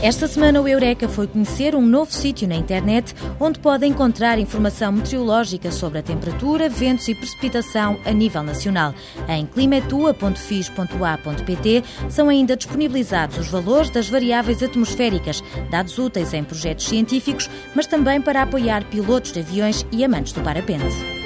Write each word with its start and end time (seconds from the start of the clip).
Esta 0.00 0.28
semana 0.28 0.60
o 0.60 0.68
Eureka 0.68 1.08
foi 1.08 1.26
conhecer 1.26 1.74
um 1.74 1.82
novo 1.82 2.12
sítio 2.12 2.46
na 2.46 2.54
internet 2.54 3.12
onde 3.40 3.58
pode 3.58 3.84
encontrar 3.84 4.38
informação 4.38 4.92
meteorológica 4.92 5.72
sobre 5.72 5.98
a 5.98 6.02
temperatura, 6.02 6.68
ventos 6.68 7.08
e 7.08 7.16
precipitação 7.16 7.98
a 8.04 8.12
nível 8.12 8.44
nacional. 8.44 8.94
Em 9.28 9.44
climatua.fis.a.pt 9.44 11.82
são 12.08 12.28
ainda 12.28 12.56
disponibilizados 12.56 13.38
os 13.38 13.48
valores 13.48 13.90
das 13.90 14.08
variáveis 14.08 14.62
atmosféricas, 14.62 15.42
dados 15.68 15.98
úteis 15.98 16.32
em 16.32 16.44
projetos 16.44 16.86
científicos, 16.86 17.50
mas 17.74 17.88
também 17.88 18.20
para 18.20 18.42
apoiar 18.42 18.84
pilotos 18.84 19.32
de 19.32 19.40
aviões 19.40 19.84
e 19.90 20.04
amantes 20.04 20.32
do 20.32 20.40
parapente. 20.42 21.17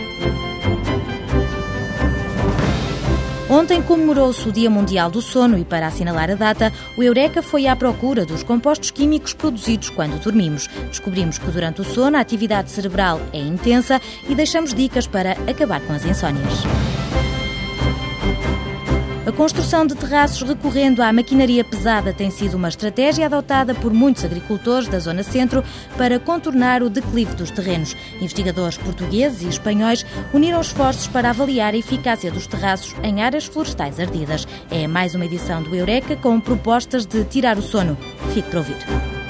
Ontem 3.53 3.83
comemorou-se 3.83 4.49
o 4.49 4.51
Dia 4.51 4.71
Mundial 4.71 5.11
do 5.11 5.21
Sono 5.21 5.59
e, 5.59 5.65
para 5.65 5.87
assinalar 5.87 6.31
a 6.31 6.35
data, 6.35 6.73
o 6.97 7.03
Eureka 7.03 7.43
foi 7.43 7.67
à 7.67 7.77
procura 7.77 8.25
dos 8.25 8.43
compostos 8.43 8.91
químicos 8.91 9.35
produzidos 9.35 9.91
quando 9.91 10.19
dormimos. 10.19 10.69
Descobrimos 10.89 11.37
que 11.37 11.51
durante 11.51 11.83
o 11.83 11.85
sono 11.85 12.17
a 12.17 12.21
atividade 12.21 12.71
cerebral 12.71 13.21
é 13.31 13.41
intensa 13.41 14.01
e 14.27 14.35
deixamos 14.35 14.73
dicas 14.73 15.07
para 15.07 15.33
acabar 15.47 15.83
com 15.83 15.93
as 15.93 16.03
insónias. 16.03 17.02
A 19.33 19.35
construção 19.35 19.87
de 19.87 19.95
terraços 19.95 20.47
recorrendo 20.47 21.01
à 21.01 21.11
maquinaria 21.11 21.65
pesada 21.65 22.13
tem 22.13 22.31
sido 22.31 22.55
uma 22.55 22.69
estratégia 22.69 23.25
adotada 23.25 23.75
por 23.75 23.91
muitos 23.91 24.27
agricultores 24.27 24.89
da 24.89 24.99
Zona 24.99 25.23
Centro 25.23 25.65
para 25.97 26.21
contornar 26.21 26.83
o 26.83 26.91
declive 26.91 27.35
dos 27.35 27.51
terrenos. 27.51 27.97
Investigadores 28.21 28.77
portugueses 28.77 29.41
e 29.41 29.49
espanhóis 29.49 30.05
uniram 30.35 30.61
esforços 30.61 31.07
para 31.07 31.31
avaliar 31.31 31.73
a 31.73 31.79
eficácia 31.79 32.31
dos 32.31 32.47
terraços 32.47 32.95
em 33.03 33.23
áreas 33.23 33.47
florestais 33.47 33.99
ardidas. 33.99 34.47
É 34.71 34.87
mais 34.87 35.15
uma 35.15 35.25
edição 35.25 35.63
do 35.63 35.75
Eureka 35.75 36.15
com 36.15 36.39
propostas 36.39 37.07
de 37.07 37.25
tirar 37.25 37.57
o 37.57 37.63
sono. 37.63 37.97
Fique 38.35 38.51
para 38.51 38.59
ouvir. 38.59 39.22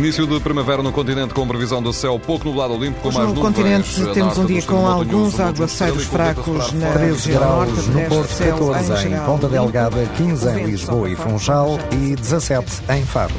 Início 0.00 0.26
de 0.26 0.40
primavera 0.40 0.82
no 0.82 0.92
continente 0.92 1.34
com 1.34 1.46
previsão 1.46 1.82
do 1.82 1.92
céu 1.92 2.18
pouco 2.18 2.46
nublado 2.46 2.74
limpo 2.74 2.98
com 3.00 3.08
Hoje 3.08 3.18
mais 3.18 3.28
no 3.28 3.34
nuvens. 3.34 3.54
continente 3.54 4.14
temos 4.14 4.38
um 4.38 4.46
dia 4.46 4.62
com 4.62 4.86
alguns 4.86 5.38
aguaceiros 5.38 6.04
fracos 6.04 6.72
na 6.72 6.92
13 6.92 7.32
região 7.32 7.40
norte, 7.44 7.72
graus 7.72 7.86
no 7.88 8.00
Porto, 8.08 8.32
céu 8.32 8.56
14 8.56 9.08
em 9.08 9.20
Ponta. 9.26 9.46
Delgada, 9.46 10.06
15 10.16 10.46
O 10.46 10.58
em 10.58 10.64
Lisboa 10.64 11.10
e 11.10 11.14
Funchal 11.14 11.78
e 11.92 12.16
17 12.16 12.82
em 12.88 13.04
Faro. 13.04 13.34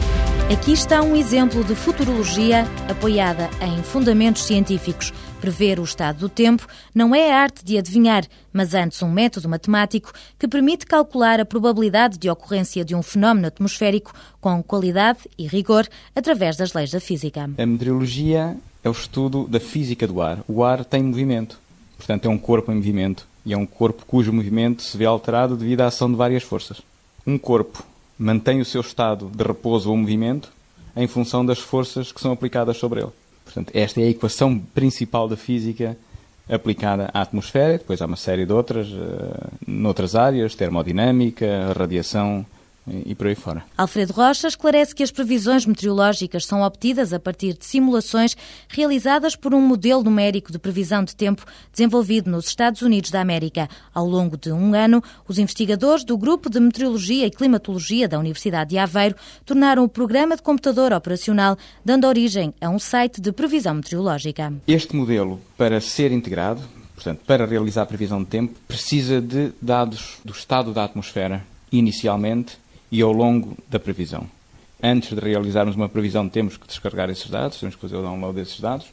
Aqui 0.54 0.74
está 0.74 1.02
um 1.02 1.16
exemplo 1.16 1.64
de 1.64 1.74
futurologia 1.74 2.68
apoiada 2.88 3.50
em 3.60 3.82
fundamentos 3.82 4.44
científicos. 4.44 5.12
Prever 5.42 5.80
o 5.80 5.84
estado 5.84 6.20
do 6.20 6.30
tempo 6.30 6.68
não 6.94 7.16
é 7.16 7.34
a 7.34 7.40
arte 7.40 7.66
de 7.66 7.76
adivinhar, 7.76 8.28
mas 8.54 8.76
antes 8.76 9.02
um 9.02 9.10
método 9.10 9.50
matemático 9.50 10.14
que 10.38 10.48
permite 10.48 10.86
calcular 10.86 11.40
a 11.40 11.46
probabilidade 11.46 12.20
de 12.20 12.30
ocorrência 12.30 12.86
de 12.86 12.94
um 12.94 13.02
fenómeno 13.02 13.48
atmosférico 13.48 14.14
com 14.40 14.62
qualidade 14.62 15.22
e 15.40 15.48
rigor 15.48 15.88
através 16.16 16.56
das 16.56 16.74
leis 16.74 16.92
da 16.92 17.00
física. 17.00 17.50
A 17.58 17.66
meteorologia 17.66 18.56
é 18.84 18.88
o 18.88 18.92
estudo 18.92 19.48
da 19.48 19.60
física 19.60 20.06
do 20.06 20.22
ar. 20.22 20.44
O 20.48 20.64
ar 20.64 20.86
tem 20.86 21.02
movimento, 21.02 21.60
portanto 21.98 22.26
é 22.26 22.30
um 22.30 22.38
corpo 22.38 22.72
em 22.72 22.76
movimento 22.76 23.26
e 23.44 23.52
é 23.52 23.58
um 23.58 23.66
corpo 23.66 24.06
cujo 24.06 24.32
movimento 24.32 24.84
se 24.84 24.96
vê 24.96 25.06
alterado 25.06 25.58
devido 25.58 25.82
à 25.82 25.88
ação 25.88 26.12
de 26.12 26.18
várias 26.18 26.44
forças. 26.44 26.84
Um 27.26 27.40
corpo 27.40 27.84
mantém 28.16 28.62
o 28.62 28.66
seu 28.66 28.82
estado 28.82 29.26
de 29.36 29.44
repouso 29.44 29.90
ou 29.90 29.98
movimento 29.98 30.54
em 30.96 31.08
função 31.08 31.44
das 31.44 31.58
forças 31.58 32.12
que 32.12 32.22
são 32.22 32.32
aplicadas 32.32 32.78
sobre 32.78 33.00
ele. 33.02 33.21
Portanto, 33.54 33.72
esta 33.76 34.00
é 34.00 34.06
a 34.06 34.10
equação 34.10 34.58
principal 34.58 35.28
da 35.28 35.36
física 35.36 35.98
aplicada 36.50 37.10
à 37.14 37.22
atmosfera, 37.22 37.78
depois 37.78 38.02
há 38.02 38.06
uma 38.06 38.16
série 38.16 38.46
de 38.46 38.54
outras, 38.54 38.88
eh, 38.88 39.48
noutras 39.68 40.16
áreas, 40.16 40.56
termodinâmica, 40.56 41.74
radiação 41.78 42.46
e 42.88 43.14
por 43.14 43.28
aí 43.28 43.36
fora. 43.36 43.64
Alfredo 43.78 44.14
Rocha 44.14 44.48
esclarece 44.48 44.96
que 44.96 45.04
as 45.04 45.12
previsões 45.12 45.66
meteorológicas 45.66 46.46
são 46.46 46.62
obtidas 46.62 47.14
a 47.14 47.20
partir 47.20 47.54
de 47.54 47.66
simulações 47.66 48.36
realizadas 48.68 49.36
por 49.36 49.54
um 49.54 49.62
modelo 49.62 50.04
numérico 50.04 50.52
de 50.52 50.58
previsão 50.58 51.04
de 51.04 51.16
tempo 51.16 51.46
desenvolvido 51.72 52.30
nos 52.30 52.48
Estados 52.48 52.82
Unidos 52.82 53.12
da 53.12 53.22
América. 53.22 53.70
Ao 53.94 54.06
longo 54.06 54.36
de 54.36 54.52
um 54.52 54.74
ano, 54.74 55.04
os 55.28 55.38
investigadores 55.38 56.04
do 56.04 56.18
Grupo 56.18 56.50
de 56.50 56.60
Meteorologia 56.60 57.28
e 57.28 57.32
Climatologia 57.32 58.08
da 58.08 58.18
Universidade 58.18 58.72
de 58.72 58.78
Aveiro 58.78 59.16
tornaram 59.46 59.84
o 59.84 59.90
programa 59.90 60.36
de 60.36 60.42
computador 60.42 60.92
operacional, 60.92 61.58
dando 61.86 62.08
origem 62.08 62.54
a 62.60 62.70
um 62.70 62.80
site 62.80 63.22
de 63.22 63.32
previsão 63.32 63.76
meteorológica. 63.76 64.54
Este 64.68 64.96
modelo, 64.96 65.40
para 65.58 65.80
ser 65.80 66.12
integrado, 66.12 66.62
portanto, 66.96 67.22
para 67.26 67.46
realizar 67.46 67.84
a 67.84 67.86
previsão 67.86 68.24
de 68.24 68.30
tempo, 68.30 68.60
precisa 68.68 69.22
de 69.22 69.52
dados 69.62 70.18
do 70.26 70.34
estado 70.34 70.74
da 70.74 70.84
atmosfera, 70.84 71.44
inicialmente 71.72 72.58
e 72.92 73.02
ao 73.02 73.12
longo 73.12 73.58
da 73.70 73.80
previsão. 73.80 74.28
Antes 74.84 75.14
de 75.14 75.20
realizarmos 75.20 75.76
uma 75.76 75.88
previsão, 75.88 76.28
temos 76.28 76.58
que 76.58 76.68
descarregar 76.68 77.10
esses 77.10 77.30
dados, 77.30 77.60
temos 77.60 77.76
que 77.76 77.82
fazer 77.82 77.96
o 77.96 78.02
download 78.02 78.36
desses 78.36 78.60
dados. 78.60 78.88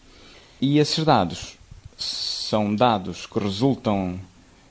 E 0.61 0.79
esses 0.79 1.05
dados 1.05 1.57
são 1.97 2.75
dados 2.75 3.27
que 3.27 3.39
resultam 3.39 4.19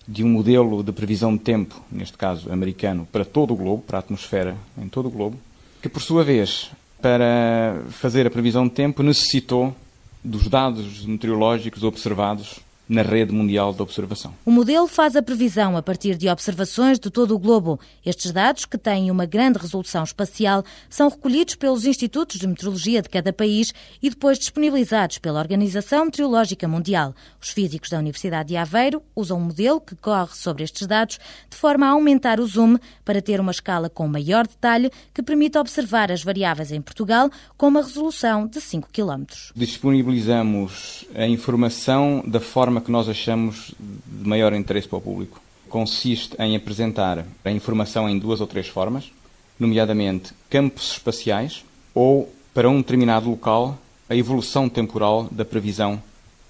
de 0.08 0.24
um 0.24 0.30
modelo 0.30 0.82
de 0.84 0.92
previsão 0.92 1.36
de 1.36 1.44
tempo, 1.44 1.82
neste 1.92 2.18
caso 2.18 2.52
americano, 2.52 3.08
para 3.12 3.26
todo 3.26 3.54
o 3.54 3.58
globo, 3.58 3.84
para 3.84 3.98
a 3.98 4.00
atmosfera 4.00 4.56
em 4.78 4.88
todo 4.88 5.08
o 5.08 5.12
globo, 5.12 5.38
que 5.82 5.90
por 5.90 6.02
sua 6.02 6.24
vez, 6.24 6.72
para 7.02 7.82
fazer 7.90 8.26
a 8.26 8.32
previsão 8.32 8.68
de 8.68 8.74
tempo, 8.74 9.04
necessitou 9.04 9.76
dos 10.24 10.48
dados 10.48 11.06
meteorológicos 11.06 11.84
observados 11.84 12.60
na 12.88 13.02
rede 13.02 13.34
mundial 13.34 13.74
de 13.74 13.82
observação. 13.82 14.34
O 14.46 14.52
modelo 14.52 14.88
faz 14.88 15.16
a 15.16 15.22
previsão 15.22 15.76
a 15.76 15.82
partir 15.82 16.16
de 16.16 16.30
observações 16.30 17.00
de 17.00 17.10
todo 17.10 17.36
o 17.36 17.40
globo. 17.40 17.80
Estes 18.06 18.32
dados, 18.32 18.66
que 18.66 18.78
têm 18.78 19.12
uma 19.12 19.26
grande 19.26 19.60
resolução 19.60 20.04
espacial, 20.04 20.64
são 20.90 21.10
recolhidos 21.10 21.56
pelos 21.56 21.86
institutos 21.86 22.40
de 22.40 22.48
meteorologia 22.48 23.02
de 23.02 23.10
cada 23.10 23.34
país 23.34 23.74
e 24.02 24.10
depois 24.10 24.40
disponibilizados 24.40 25.18
pela 25.18 25.40
Organização 25.40 26.06
Meteorológica 26.06 26.68
Mundial. 26.68 27.14
Os 27.42 27.50
físicos 27.50 27.90
da 27.90 28.00
Universidade 28.00 28.50
de 28.50 28.58
Aveiro 28.58 29.02
usam 29.16 29.38
um 29.38 29.46
modelo 29.46 29.82
que 29.82 29.96
corre 29.96 30.34
sobre 30.34 30.64
estes 30.64 30.88
dados 30.88 31.20
de 31.50 31.58
forma 31.58 31.86
a 31.86 31.90
aumentar 31.90 32.40
o 32.40 32.48
zoom 32.48 32.78
para 33.04 33.22
ter 33.22 33.40
uma 33.40 33.52
escala 33.52 33.90
com 33.90 34.08
maior 34.08 34.48
detalhe 34.48 34.92
que 35.14 35.22
permita 35.22 35.60
observar 35.60 36.12
as 36.12 36.24
variáveis 36.24 36.72
em 36.72 36.82
Portugal 36.82 37.30
com 37.58 37.68
uma 37.68 37.82
resolução 37.82 38.48
de 38.48 38.62
5 38.62 38.90
km. 38.92 39.26
Disponibilizamos 39.56 41.06
a 41.16 41.28
informação 41.28 42.24
da 42.26 42.40
forma 42.40 42.77
que 42.82 42.92
nós 42.92 43.10
achamos 43.10 43.74
de 43.80 44.28
maior 44.28 44.54
interesse 44.54 44.88
para 44.88 44.98
o 44.98 45.02
público. 45.02 45.42
Consiste 45.70 46.36
em 46.40 46.56
apresentar 46.56 47.26
a 47.44 47.52
informação 47.52 48.10
em 48.10 48.18
duas 48.18 48.42
ou 48.42 48.48
três 48.48 48.68
formas, 48.68 49.12
nomeadamente 49.60 50.34
campos 50.50 50.92
espaciais 50.94 51.64
ou, 51.94 52.32
para 52.54 52.70
um 52.70 52.78
determinado 52.78 53.30
local, 53.30 53.78
a 54.10 54.16
evolução 54.16 54.70
temporal 54.70 55.28
da 55.32 55.44
previsão 55.44 56.02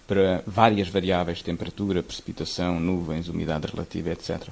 para 0.08 0.42
várias 0.48 0.88
variáveis, 0.88 1.42
temperatura, 1.42 2.04
precipitação, 2.04 2.80
nuvens, 2.80 3.28
umidade 3.28 3.68
relativa, 3.68 4.12
etc. 4.12 4.48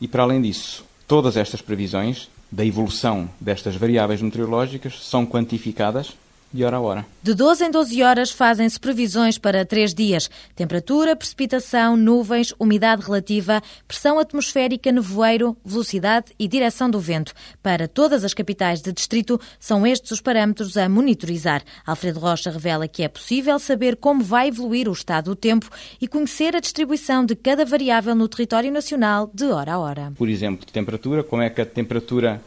E, 0.00 0.08
para 0.08 0.24
além 0.24 0.42
disso, 0.42 0.84
todas 1.06 1.36
estas 1.36 1.62
previsões 1.62 2.28
da 2.50 2.64
evolução 2.64 3.28
destas 3.40 3.76
variáveis 3.76 4.20
meteorológicas 4.20 5.02
são 5.02 5.26
quantificadas 5.26 6.16
de 6.52 6.64
hora 6.64 6.76
a 6.76 6.80
hora. 6.80 7.06
De 7.22 7.34
12 7.34 7.64
em 7.64 7.70
12 7.70 8.02
horas 8.02 8.30
fazem-se 8.30 8.78
previsões 8.78 9.36
para 9.36 9.64
três 9.64 9.92
dias. 9.92 10.30
Temperatura, 10.54 11.16
precipitação, 11.16 11.96
nuvens, 11.96 12.54
umidade 12.58 13.02
relativa, 13.02 13.62
pressão 13.86 14.18
atmosférica, 14.18 14.90
nevoeiro, 14.92 15.56
velocidade 15.64 16.32
e 16.38 16.48
direção 16.48 16.88
do 16.88 17.00
vento. 17.00 17.34
Para 17.62 17.88
todas 17.88 18.24
as 18.24 18.32
capitais 18.32 18.80
de 18.80 18.92
distrito, 18.92 19.40
são 19.58 19.86
estes 19.86 20.12
os 20.12 20.20
parâmetros 20.20 20.76
a 20.76 20.88
monitorizar. 20.88 21.62
Alfredo 21.86 22.20
Rocha 22.20 22.50
revela 22.50 22.88
que 22.88 23.02
é 23.02 23.08
possível 23.08 23.58
saber 23.58 23.96
como 23.96 24.22
vai 24.22 24.48
evoluir 24.48 24.88
o 24.88 24.92
estado 24.92 25.26
do 25.26 25.36
tempo 25.36 25.68
e 26.00 26.06
conhecer 26.06 26.54
a 26.54 26.60
distribuição 26.60 27.24
de 27.24 27.34
cada 27.34 27.64
variável 27.64 28.14
no 28.14 28.28
território 28.28 28.72
nacional 28.72 29.30
de 29.34 29.46
hora 29.46 29.72
a 29.72 29.78
hora. 29.78 30.12
Por 30.16 30.28
exemplo, 30.28 30.64
de 30.64 30.72
temperatura, 30.72 31.22
como 31.22 31.42
é 31.42 31.50
que 31.50 31.60
a 31.60 31.66
temperatura 31.66 32.40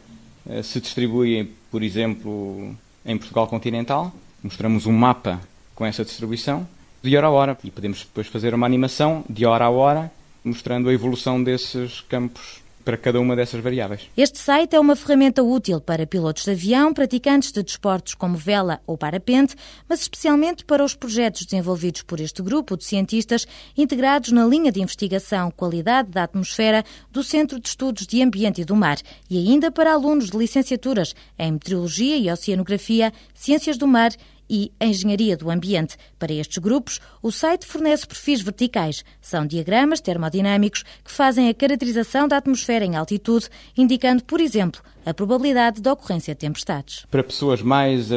eh, 0.48 0.62
se 0.62 0.80
distribui, 0.80 1.52
por 1.70 1.82
exemplo, 1.82 2.74
em 3.04 3.16
Portugal 3.16 3.46
continental. 3.46 4.12
Mostramos 4.42 4.86
um 4.86 4.92
mapa 4.92 5.40
com 5.74 5.84
essa 5.84 6.04
distribuição 6.04 6.66
de 7.02 7.16
hora 7.16 7.26
a 7.26 7.30
hora 7.30 7.58
e 7.64 7.70
podemos 7.70 8.00
depois 8.00 8.26
fazer 8.26 8.54
uma 8.54 8.66
animação 8.66 9.24
de 9.28 9.46
hora 9.46 9.64
a 9.64 9.70
hora 9.70 10.12
mostrando 10.44 10.88
a 10.88 10.92
evolução 10.92 11.42
desses 11.42 12.00
campos 12.02 12.60
para 12.84 12.96
cada 12.96 13.20
uma 13.20 13.36
dessas 13.36 13.62
variáveis. 13.62 14.08
Este 14.16 14.38
site 14.38 14.74
é 14.74 14.80
uma 14.80 14.96
ferramenta 14.96 15.42
útil 15.42 15.80
para 15.80 16.06
pilotos 16.06 16.44
de 16.44 16.50
avião, 16.50 16.92
praticantes 16.92 17.52
de 17.52 17.62
desportos 17.62 18.14
como 18.14 18.36
vela 18.36 18.80
ou 18.86 18.96
parapente, 18.96 19.54
mas 19.88 20.00
especialmente 20.00 20.64
para 20.64 20.84
os 20.84 20.94
projetos 20.94 21.44
desenvolvidos 21.44 22.02
por 22.02 22.20
este 22.20 22.42
grupo 22.42 22.76
de 22.76 22.84
cientistas 22.84 23.46
integrados 23.76 24.32
na 24.32 24.44
linha 24.44 24.72
de 24.72 24.80
investigação 24.80 25.50
Qualidade 25.50 26.10
da 26.10 26.24
Atmosfera 26.24 26.84
do 27.10 27.22
Centro 27.22 27.60
de 27.60 27.68
Estudos 27.68 28.06
de 28.06 28.22
Ambiente 28.22 28.60
e 28.60 28.64
do 28.64 28.76
Mar 28.76 28.98
e 29.28 29.38
ainda 29.38 29.70
para 29.70 29.92
alunos 29.92 30.30
de 30.30 30.36
licenciaturas 30.36 31.14
em 31.38 31.52
Meteorologia 31.52 32.16
e 32.16 32.30
Oceanografia, 32.30 33.12
Ciências 33.34 33.76
do 33.76 33.86
Mar 33.86 34.10
e 34.50 34.72
Engenharia 34.80 35.36
do 35.36 35.48
Ambiente. 35.48 35.96
Para 36.18 36.32
estes 36.32 36.58
grupos, 36.58 37.00
o 37.22 37.30
site 37.30 37.64
fornece 37.64 38.04
perfis 38.04 38.40
verticais. 38.40 39.04
São 39.22 39.46
diagramas 39.46 40.00
termodinâmicos 40.00 40.82
que 41.04 41.10
fazem 41.12 41.48
a 41.48 41.54
caracterização 41.54 42.26
da 42.26 42.36
atmosfera 42.36 42.84
em 42.84 42.96
altitude, 42.96 43.48
indicando, 43.78 44.24
por 44.24 44.40
exemplo, 44.40 44.82
a 45.06 45.14
probabilidade 45.14 45.80
de 45.80 45.88
ocorrência 45.88 46.34
de 46.34 46.40
tempestades. 46.40 47.06
Para 47.08 47.22
pessoas 47.22 47.62
mais 47.62 48.10
uh, 48.10 48.16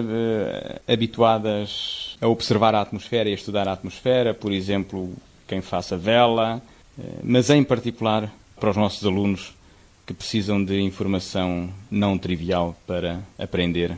habituadas 0.88 2.18
a 2.19 2.27
observar 2.27 2.74
a 2.74 2.81
atmosfera 2.81 3.29
e 3.29 3.33
a 3.33 3.36
estudar 3.36 3.68
a 3.68 3.74
atmosfera, 3.74 4.33
por 4.33 4.51
exemplo, 4.51 5.13
quem 5.47 5.62
faça 5.62 5.95
vela, 5.95 6.62
uh, 6.97 7.03
mas 7.24 7.51
em 7.51 7.63
particular 7.63 8.33
para 8.59 8.71
os 8.71 8.77
nossos 8.77 9.06
alunos 9.06 9.53
que 10.06 10.13
precisam 10.13 10.63
de 10.63 10.81
informação 10.81 11.69
não 11.89 12.18
trivial 12.18 12.75
para 12.86 13.21
aprender 13.38 13.95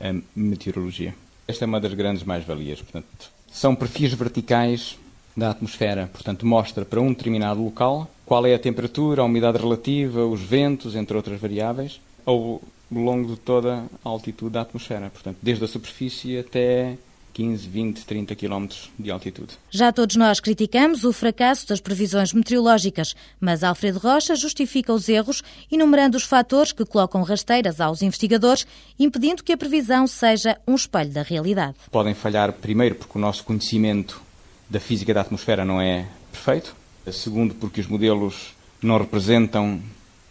a 0.00 0.14
meteorologia. 0.34 1.14
Esta 1.46 1.64
é 1.64 1.66
uma 1.66 1.80
das 1.80 1.94
grandes 1.94 2.22
mais-valias. 2.24 2.80
Portanto, 2.80 3.30
são 3.50 3.74
perfis 3.74 4.12
verticais 4.14 4.98
da 5.36 5.50
atmosfera. 5.50 6.08
Portanto, 6.12 6.46
mostra 6.46 6.84
para 6.84 7.00
um 7.00 7.12
determinado 7.12 7.62
local 7.62 8.08
qual 8.24 8.46
é 8.46 8.54
a 8.54 8.58
temperatura, 8.58 9.22
a 9.22 9.24
umidade 9.24 9.58
relativa, 9.58 10.24
os 10.24 10.40
ventos, 10.40 10.94
entre 10.94 11.16
outras 11.16 11.40
variáveis, 11.40 12.00
ao 12.24 12.62
longo 12.90 13.34
de 13.34 13.36
toda 13.40 13.84
a 14.04 14.08
altitude 14.08 14.52
da 14.52 14.62
atmosfera. 14.62 15.10
Portanto, 15.10 15.38
desde 15.42 15.64
a 15.64 15.68
superfície 15.68 16.38
até 16.38 16.96
15, 17.34 17.68
20, 17.68 18.06
30 18.06 18.34
quilómetros 18.36 18.90
de 18.96 19.10
altitude. 19.10 19.58
Já 19.68 19.92
todos 19.92 20.14
nós 20.14 20.38
criticamos 20.38 21.04
o 21.04 21.12
fracasso 21.12 21.66
das 21.68 21.80
previsões 21.80 22.32
meteorológicas, 22.32 23.14
mas 23.40 23.64
Alfredo 23.64 23.98
Rocha 23.98 24.36
justifica 24.36 24.92
os 24.92 25.08
erros, 25.08 25.42
enumerando 25.70 26.16
os 26.16 26.22
fatores 26.22 26.72
que 26.72 26.84
colocam 26.84 27.22
rasteiras 27.22 27.80
aos 27.80 28.02
investigadores, 28.02 28.64
impedindo 28.98 29.42
que 29.42 29.52
a 29.52 29.56
previsão 29.56 30.06
seja 30.06 30.56
um 30.66 30.76
espelho 30.76 31.10
da 31.10 31.22
realidade. 31.22 31.74
Podem 31.90 32.14
falhar, 32.14 32.52
primeiro, 32.52 32.94
porque 32.94 33.18
o 33.18 33.20
nosso 33.20 33.42
conhecimento 33.42 34.22
da 34.70 34.78
física 34.78 35.12
da 35.12 35.22
atmosfera 35.22 35.64
não 35.64 35.80
é 35.80 36.06
perfeito, 36.30 36.74
segundo, 37.12 37.54
porque 37.56 37.80
os 37.80 37.88
modelos 37.88 38.54
não 38.80 38.96
representam 38.98 39.82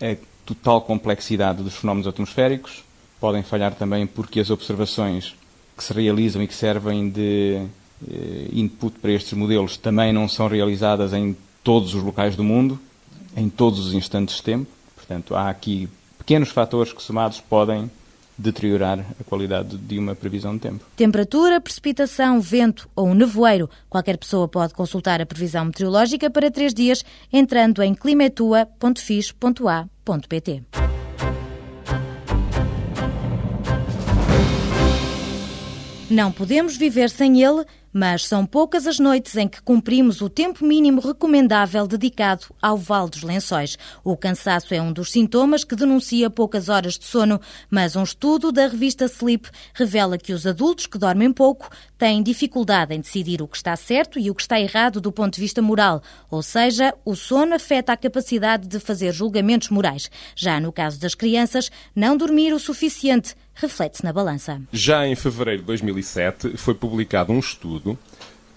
a 0.02 0.16
total 0.46 0.82
complexidade 0.82 1.62
dos 1.62 1.76
fenómenos 1.76 2.08
atmosféricos, 2.08 2.84
podem 3.20 3.44
falhar 3.44 3.74
também 3.76 4.08
porque 4.08 4.40
as 4.40 4.50
observações 4.50 5.36
que 5.76 5.84
se 5.84 5.94
realizam 5.94 6.42
e 6.42 6.48
que 6.48 6.54
servem 6.54 7.10
de 7.10 7.66
eh, 8.10 8.48
input 8.54 8.98
para 9.00 9.12
estes 9.12 9.34
modelos 9.34 9.78
também 9.78 10.14
não 10.14 10.28
são 10.28 10.48
realizadas 10.48 11.14
em 11.14 11.36
todos 11.64 11.94
os 11.94 12.04
locais 12.04 12.36
do 12.36 12.44
mundo, 12.44 12.80
em 13.36 13.50
todos 13.50 13.88
os 13.88 13.94
instantes 13.94 14.36
de 14.36 14.44
tempo. 14.44 14.70
Portanto, 14.96 15.36
há 15.36 15.50
aqui 15.50 15.90
pequenos 16.18 16.50
fatores 16.50 16.94
que 16.94 17.02
somados 17.02 17.42
podem 17.42 17.90
deteriorar 18.38 19.00
a 19.20 19.24
qualidade 19.24 19.76
de 19.78 19.98
uma 20.00 20.16
previsão 20.16 20.56
de 20.56 20.62
tempo. 20.62 20.86
Temperatura, 20.96 21.60
precipitação, 21.62 22.42
vento 22.42 22.90
ou 22.96 23.14
nevoeiro. 23.14 23.70
Qualquer 23.90 24.18
pessoa 24.18 24.48
pode 24.48 24.74
consultar 24.74 25.22
a 25.22 25.26
previsão 25.26 25.66
meteorológica 25.66 26.30
para 26.30 26.52
três 26.52 26.74
dias 26.74 27.04
entrando 27.32 27.84
em 27.84 27.94
climetua.fis.a.pt. 27.94 30.83
Não 36.14 36.32
podemos 36.32 36.78
viver 36.78 37.10
sem 37.10 37.42
ele, 37.42 37.66
mas 37.92 38.28
são 38.28 38.46
poucas 38.46 38.86
as 38.86 39.00
noites 39.00 39.36
em 39.36 39.48
que 39.48 39.64
cumprimos 39.64 40.22
o 40.22 40.30
tempo 40.30 40.64
mínimo 40.64 41.02
recomendável 41.02 41.88
dedicado 41.88 42.46
ao 42.62 42.78
Vale 42.78 43.10
dos 43.10 43.24
Lençóis. 43.24 43.80
O 44.04 44.16
cansaço 44.16 44.76
é 44.76 44.82
um 44.82 44.94
dos 44.94 45.12
sintomas 45.12 45.64
que 45.64 45.76
denuncia 45.76 46.30
poucas 46.30 46.70
horas 46.70 47.00
de 47.00 47.06
sono, 47.06 47.42
mas 47.68 47.96
um 47.96 48.04
estudo 48.04 48.52
da 48.52 48.68
revista 48.68 49.06
Sleep 49.06 49.50
revela 49.74 50.16
que 50.20 50.34
os 50.34 50.46
adultos 50.46 50.86
que 50.86 51.00
dormem 51.00 51.34
pouco 51.34 51.68
têm 51.98 52.22
dificuldade 52.22 52.94
em 52.94 53.02
decidir 53.02 53.42
o 53.42 53.48
que 53.48 53.58
está 53.58 53.76
certo 53.76 54.20
e 54.20 54.30
o 54.30 54.36
que 54.36 54.44
está 54.44 54.62
errado 54.62 55.02
do 55.02 55.12
ponto 55.12 55.34
de 55.34 55.42
vista 55.42 55.64
moral, 55.64 56.04
ou 56.30 56.44
seja, 56.44 56.94
o 57.04 57.16
sono 57.16 57.56
afeta 57.56 57.92
a 57.92 57.98
capacidade 57.98 58.68
de 58.68 58.80
fazer 58.80 59.12
julgamentos 59.12 59.70
morais. 59.70 60.12
Já 60.36 60.60
no 60.60 60.72
caso 60.72 61.00
das 61.00 61.16
crianças, 61.16 61.72
não 61.96 62.16
dormir 62.16 62.54
o 62.54 62.60
suficiente 62.60 63.34
reflete-se 63.54 64.04
na 64.04 64.14
balança. 64.14 64.62
Já 64.72 65.08
em 65.08 65.16
fevereiro 65.16 65.62
de 65.62 65.68
2007 65.68 66.58
foi 66.58 66.74
publicado 66.74 67.32
um 67.32 67.40
estudo 67.40 67.98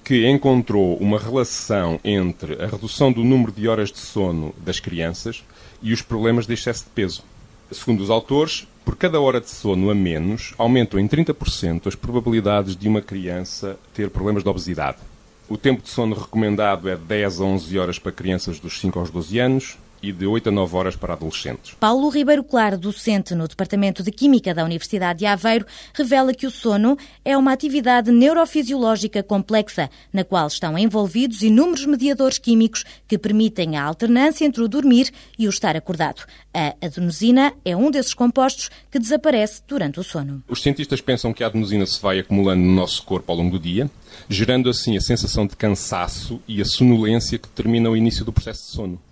que 0.04 0.24
encontrou 0.28 0.96
uma 0.98 1.18
relação 1.18 1.98
entre 2.04 2.62
a 2.62 2.66
redução 2.66 3.10
do 3.12 3.24
número 3.24 3.50
de 3.50 3.66
horas 3.66 3.90
de 3.90 3.98
sono 3.98 4.54
das 4.58 4.78
crianças 4.78 5.42
e 5.82 5.92
os 5.92 6.00
problemas 6.00 6.46
de 6.46 6.54
excesso 6.54 6.84
de 6.84 6.90
peso. 6.90 7.24
Segundo 7.72 8.00
os 8.00 8.10
autores, 8.10 8.68
por 8.84 8.94
cada 8.94 9.20
hora 9.20 9.40
de 9.40 9.50
sono 9.50 9.90
a 9.90 9.94
menos, 9.96 10.54
aumentam 10.56 11.00
em 11.00 11.08
30% 11.08 11.88
as 11.88 11.96
probabilidades 11.96 12.76
de 12.76 12.88
uma 12.88 13.02
criança 13.02 13.76
ter 13.92 14.08
problemas 14.08 14.44
de 14.44 14.48
obesidade. 14.48 14.98
O 15.48 15.56
tempo 15.56 15.82
de 15.82 15.88
sono 15.88 16.14
recomendado 16.14 16.88
é 16.88 16.94
de 16.94 17.02
10 17.02 17.40
a 17.40 17.44
11 17.44 17.78
horas 17.78 17.98
para 17.98 18.12
crianças 18.12 18.60
dos 18.60 18.80
5 18.80 18.98
aos 18.98 19.10
12 19.10 19.38
anos, 19.40 19.76
e 20.08 20.12
de 20.12 20.26
8 20.26 20.48
a 20.48 20.52
9 20.52 20.76
horas 20.76 20.96
para 20.96 21.14
adolescentes. 21.14 21.74
Paulo 21.80 22.08
Ribeiro 22.08 22.44
Claro, 22.44 22.78
docente 22.78 23.34
no 23.34 23.48
Departamento 23.48 24.02
de 24.02 24.10
Química 24.10 24.54
da 24.54 24.64
Universidade 24.64 25.20
de 25.20 25.26
Aveiro, 25.26 25.66
revela 25.92 26.32
que 26.32 26.46
o 26.46 26.50
sono 26.50 26.96
é 27.24 27.36
uma 27.36 27.52
atividade 27.52 28.12
neurofisiológica 28.12 29.22
complexa, 29.22 29.90
na 30.12 30.24
qual 30.24 30.46
estão 30.46 30.78
envolvidos 30.78 31.42
inúmeros 31.42 31.86
mediadores 31.86 32.38
químicos 32.38 32.84
que 33.08 33.18
permitem 33.18 33.76
a 33.76 33.84
alternância 33.84 34.44
entre 34.44 34.62
o 34.62 34.68
dormir 34.68 35.10
e 35.38 35.46
o 35.46 35.50
estar 35.50 35.76
acordado. 35.76 36.22
A 36.54 36.74
adenosina 36.80 37.52
é 37.64 37.76
um 37.76 37.90
desses 37.90 38.14
compostos 38.14 38.70
que 38.90 38.98
desaparece 38.98 39.62
durante 39.66 40.00
o 40.00 40.04
sono. 40.04 40.42
Os 40.48 40.62
cientistas 40.62 41.00
pensam 41.00 41.32
que 41.32 41.44
a 41.44 41.48
adenosina 41.48 41.84
se 41.86 42.00
vai 42.00 42.18
acumulando 42.18 42.62
no 42.62 42.72
nosso 42.72 43.02
corpo 43.02 43.30
ao 43.30 43.38
longo 43.38 43.58
do 43.58 43.62
dia, 43.62 43.90
gerando 44.28 44.70
assim 44.70 44.96
a 44.96 45.00
sensação 45.00 45.46
de 45.46 45.56
cansaço 45.56 46.40
e 46.46 46.60
a 46.60 46.64
sonolência 46.64 47.38
que 47.38 47.48
determina 47.48 47.90
o 47.90 47.96
início 47.96 48.24
do 48.24 48.32
processo 48.32 48.66
de 48.66 48.72
sono. 48.72 49.05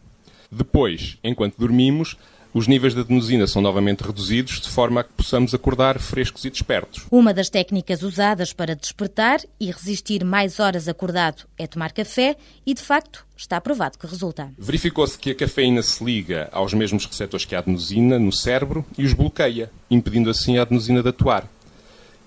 Depois, 0.51 1.19
enquanto 1.23 1.59
dormimos, 1.59 2.17
os 2.55 2.69
níveis 2.69 2.95
de 2.95 3.01
adenosina 3.01 3.49
são 3.49 3.61
novamente 3.61 4.03
reduzidos 4.03 4.61
de 4.61 4.69
forma 4.69 5.01
a 5.01 5.05
que 5.05 5.13
possamos 5.13 5.53
acordar 5.53 5.99
frescos 5.99 6.45
e 6.45 6.51
despertos. 6.51 7.05
Uma 7.11 7.35
das 7.35 7.51
técnicas 7.51 8.05
usadas 8.05 8.53
para 8.53 8.77
despertar 8.77 9.41
e 9.59 9.73
resistir 9.73 10.25
mais 10.25 10.61
horas 10.61 10.87
acordado 10.87 11.43
é 11.59 11.67
tomar 11.67 11.91
café 11.91 12.37
e, 12.65 12.73
de 12.73 12.81
facto, 12.81 13.27
está 13.37 13.61
provado 13.61 13.99
que 13.99 14.07
resulta. 14.07 14.53
Verificou-se 14.57 15.19
que 15.19 15.33
a 15.33 15.35
cafeína 15.35 15.83
se 15.83 16.05
liga 16.05 16.49
aos 16.53 16.73
mesmos 16.73 17.05
receptores 17.07 17.45
que 17.45 17.57
a 17.57 17.59
adenosina 17.59 18.21
no 18.21 18.33
cérebro 18.33 18.87
e 18.97 19.05
os 19.05 19.13
bloqueia, 19.13 19.69
impedindo 19.91 20.31
assim 20.31 20.57
a 20.57 20.63
adenosina 20.63 21.03
de 21.03 21.09
atuar. 21.09 21.51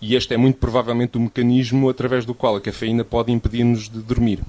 E 0.01 0.13
este 0.13 0.33
é 0.33 0.37
muito 0.37 0.59
provavelmente 0.59 1.17
o 1.17 1.21
mecanismo 1.21 1.89
através 1.89 2.25
do 2.25 2.35
qual 2.35 2.57
a 2.57 2.61
cafeína 2.61 3.05
pode 3.05 3.31
impedir-nos 3.31 3.87
de 3.87 3.99
dormir. 3.99 4.41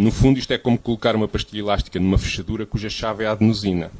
No 0.00 0.10
fundo, 0.10 0.38
isto 0.38 0.50
é 0.50 0.56
como 0.56 0.78
colocar 0.78 1.14
uma 1.14 1.28
pastilha 1.28 1.60
elástica 1.60 2.00
numa 2.00 2.16
fechadura 2.16 2.64
cuja 2.64 2.88
chave 2.88 3.24
é 3.24 3.26
a 3.26 3.32
adenosina. 3.32 3.90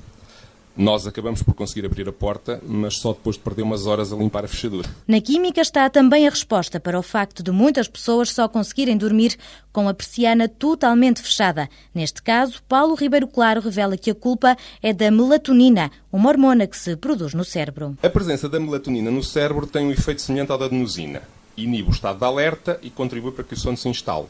Nós 0.75 1.07
acabamos 1.07 1.43
por 1.43 1.53
conseguir 1.53 1.85
abrir 1.85 2.09
a 2.09 2.13
porta, 2.13 2.59
mas 2.67 2.97
só 2.97 3.13
depois 3.13 3.37
de 3.37 3.43
perder 3.43 3.65
umas 3.65 3.87
horas 3.87 4.11
a 4.11 4.17
limpar 4.17 4.47
a 4.47 4.49
fechadura. 4.49 4.89
Na 5.07 5.21
química 5.21 5.61
está 5.61 5.91
também 5.91 6.27
a 6.27 6.31
resposta 6.31 6.81
para 6.81 6.99
o 6.99 7.03
facto 7.03 7.43
de 7.43 7.51
muitas 7.51 7.87
pessoas 7.87 8.31
só 8.31 8.49
conseguirem 8.49 8.97
dormir 8.97 9.37
com 9.75 9.91
a 9.91 9.93
persiana 9.93 10.49
totalmente 10.49 11.21
fechada. 11.21 11.69
Neste 11.95 12.23
caso, 12.23 12.63
Paulo 12.67 12.95
Ribeiro 12.95 13.29
Claro 13.29 13.61
revela 13.61 13.99
que 13.99 14.11
a 14.11 14.15
culpa 14.15 14.57
é 14.83 14.95
da 14.95 15.11
melatonina, 15.11 15.91
uma 16.11 16.31
hormona 16.31 16.67
que 16.67 16.79
se 16.79 16.97
produz 16.97 17.35
no 17.35 17.45
cérebro. 17.45 17.99
A 18.03 18.09
presença 18.09 18.49
da 18.49 18.59
melatonina 18.59 19.11
no 19.11 19.23
cérebro 19.23 19.67
tem 19.67 19.85
um 19.85 19.93
efeito 19.93 20.23
semelhante 20.23 20.51
ao 20.51 20.57
da 20.57 20.65
adenosina. 20.65 21.21
Inibe 21.59 21.91
o 21.91 21.93
estado 21.93 22.21
de 22.21 22.25
alerta 22.25 22.81
e 22.83 22.89
contribui 22.89 23.33
para 23.33 23.45
que 23.45 23.53
o 23.53 23.59
sono 23.59 23.77
se 23.77 23.87
instale. 23.87 24.29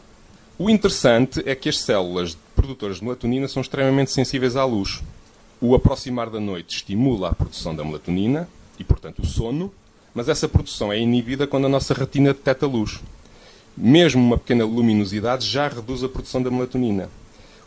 O 0.62 0.68
interessante 0.68 1.42
é 1.46 1.54
que 1.54 1.70
as 1.70 1.78
células 1.78 2.36
produtoras 2.54 2.98
de 2.98 3.04
melatonina 3.04 3.48
são 3.48 3.62
extremamente 3.62 4.10
sensíveis 4.10 4.56
à 4.56 4.64
luz. 4.66 5.02
O 5.58 5.74
aproximar 5.74 6.28
da 6.28 6.38
noite 6.38 6.76
estimula 6.76 7.30
a 7.30 7.34
produção 7.34 7.74
da 7.74 7.82
melatonina 7.82 8.46
e, 8.78 8.84
portanto, 8.84 9.22
o 9.22 9.26
sono, 9.26 9.72
mas 10.14 10.28
essa 10.28 10.46
produção 10.46 10.92
é 10.92 10.98
inibida 10.98 11.46
quando 11.46 11.64
a 11.64 11.70
nossa 11.70 11.94
retina 11.94 12.34
detecta 12.34 12.66
luz. 12.66 13.00
Mesmo 13.74 14.22
uma 14.22 14.36
pequena 14.36 14.66
luminosidade 14.66 15.48
já 15.48 15.66
reduz 15.66 16.04
a 16.04 16.10
produção 16.10 16.42
da 16.42 16.50
melatonina. 16.50 17.08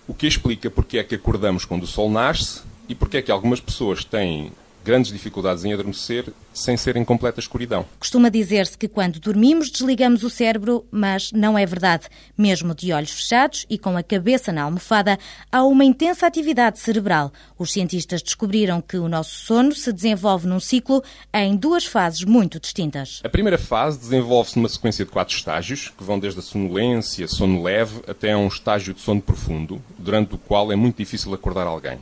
O 0.08 0.14
que 0.14 0.28
explica 0.28 0.70
porque 0.70 1.00
é 1.00 1.04
que 1.04 1.16
acordamos 1.16 1.66
quando 1.66 1.86
o 1.86 1.88
sol 1.88 2.12
nasce 2.12 2.62
e 2.88 2.94
porque 2.94 3.18
é 3.18 3.24
que 3.24 3.32
algumas 3.32 3.60
pessoas 3.60 4.06
têm 4.06 4.52
grandes 4.84 5.12
dificuldades 5.12 5.64
em 5.64 5.74
adormecer 5.74 6.26
sem 6.54 6.78
ser 6.78 6.96
em 6.96 7.04
completa 7.04 7.40
escuridão. 7.40 7.86
Costuma 8.00 8.30
dizer-se 8.30 8.78
que 8.78 8.88
quando 8.88 9.20
dormimos 9.20 9.70
desligamos 9.70 10.24
o 10.24 10.30
cérebro, 10.30 10.86
mas 10.92 11.32
não 11.32 11.58
é 11.58 11.66
verdade. 11.66 12.08
Mesmo 12.38 12.76
de 12.76 12.94
olhos 12.94 13.12
fechados 13.12 13.66
e 13.70 13.78
com 13.78 13.98
a 13.98 14.04
cabeça 14.04 14.52
na 14.52 14.64
almofada, 14.64 15.18
há 15.52 15.64
uma 15.64 15.84
intensa 15.84 16.28
atividade 16.28 16.80
cerebral. 16.80 17.32
Os 17.58 17.72
cientistas 17.72 18.22
descobriram 18.22 18.82
que 18.82 18.98
o 18.98 19.08
nosso 19.08 19.36
sono 19.46 19.74
se 19.74 19.92
desenvolve 19.92 20.48
num 20.48 20.60
ciclo 20.60 21.04
em 21.34 21.56
duas 21.56 21.86
fases 21.86 22.24
muito 22.24 22.60
distintas. 22.60 23.22
A 23.24 23.30
primeira 23.30 23.58
fase 23.58 24.00
desenvolve-se 24.00 24.58
numa 24.58 24.70
sequência 24.70 25.06
de 25.06 25.12
quatro 25.12 25.36
estágios, 25.36 25.92
que 25.98 26.04
vão 26.04 26.20
desde 26.20 26.40
a 26.40 26.44
sonolência, 26.44 27.28
sono 27.28 27.64
leve, 27.64 28.02
até 28.08 28.34
a 28.34 28.38
um 28.38 28.48
estágio 28.48 28.94
de 28.94 29.02
sono 29.02 29.22
profundo, 29.22 29.82
durante 29.98 30.36
o 30.36 30.38
qual 30.38 30.72
é 30.72 30.76
muito 30.76 30.98
difícil 30.98 31.34
acordar 31.34 31.68
alguém. 31.68 31.98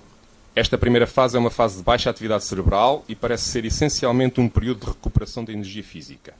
Esta 0.53 0.77
primeira 0.77 1.07
fase 1.07 1.37
é 1.37 1.39
uma 1.39 1.49
fase 1.49 1.77
de 1.77 1.83
baixa 1.83 2.09
atividade 2.09 2.43
cerebral 2.43 3.05
e 3.07 3.15
parece 3.15 3.45
ser 3.45 3.63
essencialmente 3.63 4.41
um 4.41 4.49
período 4.49 4.81
de 4.81 4.87
recuperação 4.87 5.45
da 5.45 5.53
energia 5.53 5.83
física. 5.83 6.33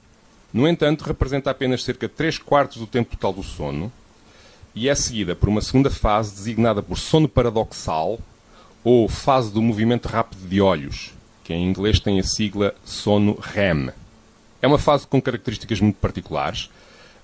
No 0.53 0.67
entanto, 0.67 1.05
representa 1.05 1.49
apenas 1.49 1.81
cerca 1.81 2.09
de 2.09 2.13
3 2.13 2.37
quartos 2.37 2.77
do 2.77 2.85
tempo 2.85 3.11
total 3.11 3.31
do 3.31 3.41
sono 3.41 3.89
e 4.75 4.89
é 4.89 4.95
seguida 4.95 5.33
por 5.33 5.47
uma 5.47 5.61
segunda 5.61 5.89
fase 5.89 6.35
designada 6.35 6.83
por 6.83 6.97
sono 6.97 7.29
paradoxal 7.29 8.19
ou 8.83 9.07
fase 9.07 9.49
do 9.49 9.61
movimento 9.61 10.09
rápido 10.09 10.45
de 10.45 10.59
olhos, 10.59 11.13
que 11.41 11.53
em 11.53 11.65
inglês 11.65 11.97
tem 11.97 12.19
a 12.19 12.23
sigla 12.23 12.75
sono 12.83 13.39
REM. 13.39 13.91
É 14.61 14.67
uma 14.67 14.77
fase 14.77 15.07
com 15.07 15.21
características 15.21 15.79
muito 15.79 15.95
particulares. 15.95 16.69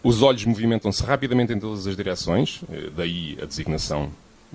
Os 0.01 0.21
olhos 0.21 0.45
movimentam-se 0.45 1.03
rapidamente 1.03 1.51
em 1.51 1.59
todas 1.59 1.85
as 1.85 1.97
direções, 1.97 2.61
eh, 2.71 2.89
daí 2.95 3.37
a 3.41 3.45
designação 3.45 4.09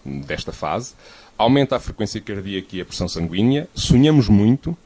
desta 0.05 0.51
fase 0.51 0.95
aumenta 1.39 1.77
a 1.77 1.81
frequência 1.81 2.21
cardíaca 2.21 2.77
e 2.77 2.81
a 2.81 2.85
pressão 2.85 3.09
sanguínea, 3.09 3.69
sonhamos 3.75 4.29
muito 4.29 4.77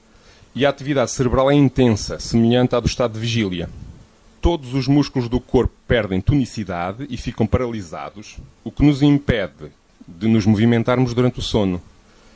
e 0.54 0.64
a 0.64 0.70
atividade 0.70 1.10
cerebral 1.10 1.50
é 1.50 1.54
intensa, 1.54 2.18
semelhante 2.18 2.74
à 2.74 2.80
do 2.80 2.86
estado 2.86 3.12
de 3.12 3.20
vigília. 3.20 3.68
Todos 4.40 4.74
os 4.74 4.88
músculos 4.88 5.28
do 5.28 5.40
corpo 5.40 5.74
perdem 5.86 6.20
tonicidade 6.20 7.06
e 7.10 7.16
ficam 7.16 7.46
paralisados, 7.46 8.38
o 8.64 8.70
que 8.70 8.82
nos 8.82 9.02
impede 9.02 9.70
de 10.06 10.28
nos 10.28 10.46
movimentarmos 10.46 11.12
durante 11.12 11.40
o 11.40 11.42
sono. 11.42 11.82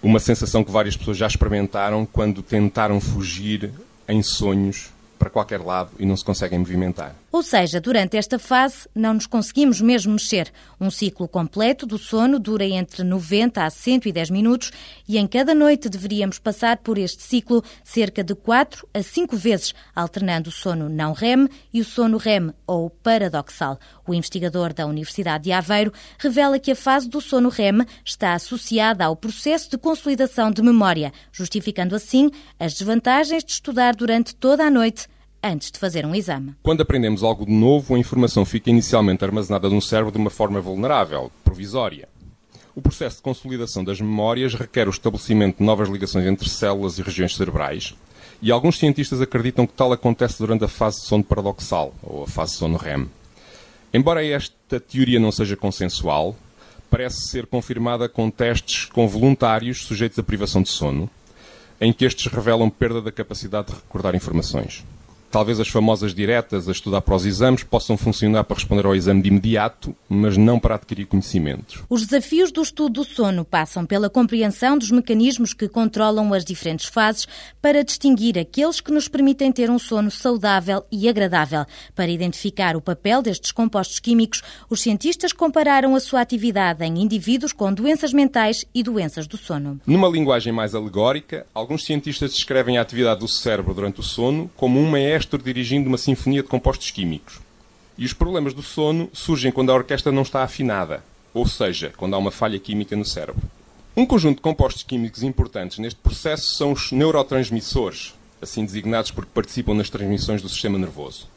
Uma 0.03 0.19
sensação 0.19 0.65
que 0.65 0.71
várias 0.71 0.97
pessoas 0.97 1.17
já 1.17 1.27
experimentaram 1.27 2.05
quando 2.05 2.43
tentaram 2.43 3.01
fugir 3.01 3.71
em 4.09 4.23
sonhos 4.23 4.91
para 5.19 5.31
qualquer 5.31 5.61
lado 5.61 5.91
e 5.99 6.05
não 6.05 6.17
se 6.17 6.25
conseguem 6.25 6.59
movimentar. 6.59 7.15
Ou 7.33 7.45
seja, 7.45 7.81
durante 7.81 8.17
esta 8.17 8.41
fase 8.41 8.89
não 8.93 9.15
nos 9.15 9.27
conseguimos 9.27 9.81
mesmo 9.81 10.13
mexer. 10.13 10.51
Um 10.81 10.91
ciclo 10.91 11.29
completo 11.29 11.87
do 11.87 11.97
sono 11.97 12.41
dura 12.41 12.65
entre 12.65 13.05
90 13.05 13.63
a 13.63 13.71
110 13.71 14.31
minutos 14.31 14.73
e 15.07 15.17
em 15.17 15.29
cada 15.29 15.55
noite 15.55 15.89
deveríamos 15.89 16.41
passar 16.41 16.79
por 16.79 16.99
este 16.99 17.23
ciclo 17.23 17.63
cerca 17.85 18.25
de 18.25 18.35
4 18.35 18.89
a 18.93 19.01
5 19.01 19.37
vezes, 19.37 19.75
alternando 19.95 20.49
o 20.49 20.53
sono 20.53 20.89
não 20.89 21.13
REM 21.13 21.49
e 21.73 21.81
o 21.81 21.85
sono 21.85 22.19
REM 22.19 22.53
ou 22.67 22.91
paradoxal. 22.91 23.79
O 24.05 24.13
investigador 24.13 24.73
da 24.73 24.87
Universidade 24.87 25.45
de 25.45 25.53
Aveiro 25.53 25.93
revela 26.19 26.59
que 26.59 26.73
a 26.73 26.77
fase 26.77 27.09
do 27.09 27.21
sono 27.21 27.49
REM 27.49 27.87
está 28.05 28.35
associada 28.35 29.05
ao 29.05 29.15
processo 29.15 29.71
de 29.71 29.79
consolidação 29.79 30.51
de 30.51 30.63
memória, 30.63 31.13
justificando 31.31 31.95
assim 31.95 32.29
as 32.59 32.75
desvantagens 32.75 33.45
de 33.45 33.53
estudar 33.53 33.95
durante 33.95 34.35
toda 34.35 34.65
a 34.65 34.71
noite 34.71 35.07
antes 35.43 35.71
de 35.71 35.79
fazer 35.79 36.05
um 36.05 36.15
exame. 36.15 36.55
Quando 36.63 36.83
aprendemos 36.83 37.23
algo 37.23 37.47
de 37.47 37.53
novo, 37.53 37.95
a 37.95 37.99
informação 37.99 38.45
fica 38.45 38.71
inicialmente 38.71 39.25
armazenada 39.25 39.69
no 39.69 39.81
cérebro 39.81 40.13
de 40.13 40.19
uma 40.19 40.31
forma 40.31 40.61
vulnerável, 40.61 41.31
provisória. 41.45 42.09
O 42.75 42.81
processo 42.81 43.17
de 43.17 43.23
consolidação 43.23 43.83
das 43.83 44.01
memórias 44.01 44.55
requer 44.55 44.87
o 44.87 44.91
estabelecimento 44.91 45.59
de 45.59 45.65
novas 45.65 45.89
ligações 45.89 46.27
entre 46.27 46.49
células 46.49 46.99
e 46.99 47.03
regiões 47.03 47.35
cerebrais, 47.35 47.95
e 48.41 48.51
alguns 48.51 48.79
cientistas 48.79 49.21
acreditam 49.21 49.67
que 49.67 49.73
tal 49.73 49.93
acontece 49.93 50.39
durante 50.39 50.65
a 50.65 50.69
fase 50.69 51.01
de 51.01 51.07
sono 51.07 51.25
paradoxal, 51.25 51.95
ou 52.03 52.25
a 52.25 52.27
fase 52.27 52.53
de 52.53 52.59
sono 52.59 52.77
REM. 52.77 53.09
Embora 53.93 54.25
esta 54.25 54.79
teoria 54.79 55.19
não 55.19 55.33
seja 55.33 55.57
consensual, 55.57 56.37
parece 56.89 57.29
ser 57.29 57.47
confirmada 57.47 58.09
com 58.09 58.31
testes 58.31 58.85
com 58.87 59.07
voluntários 59.07 59.85
sujeitos 59.85 60.19
à 60.19 60.23
privação 60.23 60.63
de 60.63 60.69
sono, 60.69 61.11
em 61.81 61.93
que 61.93 62.05
estes 62.05 62.33
revelam 62.33 62.71
perda 62.71 63.01
da 63.01 63.11
capacidade 63.11 63.69
de 63.69 63.75
recordar 63.75 64.15
informações. 64.15 64.85
Talvez 65.31 65.61
as 65.61 65.69
famosas 65.69 66.13
diretas 66.13 66.69
a 66.69 66.73
estudar 66.73 67.01
para 67.03 67.15
os 67.15 67.25
exames 67.25 67.63
possam 67.63 67.97
funcionar 67.97 68.43
para 68.43 68.57
responder 68.57 68.85
ao 68.85 68.97
exame 68.97 69.23
de 69.23 69.29
imediato, 69.29 69.95
mas 70.09 70.37
não 70.37 70.59
para 70.59 70.75
adquirir 70.75 71.07
conhecimentos. 71.07 71.85
Os 71.89 72.05
desafios 72.05 72.51
do 72.51 72.61
estudo 72.61 72.91
do 73.01 73.05
sono 73.05 73.45
passam 73.45 73.87
pela 73.87 74.11
compreensão 74.11 74.77
dos 74.77 74.91
mecanismos 74.91 75.55
que 75.55 75.69
controlam 75.69 76.35
as 76.35 76.45
diferentes 76.45 76.87
fases 76.87 77.29
para 77.63 77.85
distinguir 77.85 78.37
aqueles 78.37 78.81
que 78.81 78.91
nos 78.91 79.07
permitem 79.07 79.53
ter 79.53 79.71
um 79.71 79.79
sono 79.79 80.11
saudável 80.11 80.85
e 80.91 81.09
agradável. 81.09 81.65
Para 81.95 82.11
identificar 82.11 82.77
o 82.77 82.81
papel 82.81 83.23
destes 83.23 83.53
compostos 83.53 84.01
químicos, 84.01 84.43
os 84.69 84.81
cientistas 84.81 85.33
compararam 85.33 85.95
a 85.95 86.01
sua 86.01 86.21
atividade 86.21 86.85
em 86.85 86.99
indivíduos 86.99 87.53
com 87.53 87.73
doenças 87.73 88.13
mentais 88.13 88.65
e 88.75 88.83
doenças 88.83 89.29
do 89.29 89.37
sono. 89.37 89.81
Numa 89.87 90.09
linguagem 90.09 90.53
mais 90.53 90.75
alegórica, 90.75 91.47
alguns 91.55 91.85
cientistas 91.85 92.33
descrevem 92.33 92.79
a 92.79 92.83
atividade 92.83 93.21
do 93.21 93.29
cérebro 93.29 93.73
durante 93.73 94.01
o 94.01 94.03
sono 94.03 94.51
como 94.57 94.81
uma 94.81 94.99
maestro 95.21 95.43
dirigindo 95.43 95.89
uma 95.89 95.99
sinfonia 95.99 96.43
de 96.43 96.49
compostos 96.49 96.91
químicos. 96.91 97.41
E 97.99 98.07
os 98.07 98.15
problemas 98.15 98.55
do 98.55 98.63
sono 98.63 99.11
surgem 99.13 99.53
quando 99.53 99.71
a 99.71 99.75
orquestra 99.75 100.11
não 100.11 100.23
está 100.23 100.43
afinada, 100.43 101.05
ou 101.35 101.47
seja, 101.47 101.93
quando 101.97 102.15
há 102.15 102.19
uma 102.19 102.31
falha 102.31 102.59
química 102.59 102.97
no 102.97 103.05
cérebro. 103.05 103.43
Um 103.95 104.07
conjunto 104.07 104.37
de 104.37 104.43
compostos 104.43 104.83
químicos 104.83 105.23
importantes 105.23 105.79
neste 105.79 106.01
processo 106.01 106.55
são 106.57 106.73
os 106.73 106.91
neurotransmissores, 106.91 108.15
assim 108.41 108.65
designados 108.65 109.11
porque 109.11 109.31
participam 109.35 109.75
nas 109.75 109.91
transmissões 109.91 110.41
do 110.41 110.49
sistema 110.49 110.79
nervoso. 110.79 111.29